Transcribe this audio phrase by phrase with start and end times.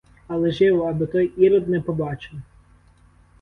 [0.27, 2.39] Але живо, аби той ірод не побачив!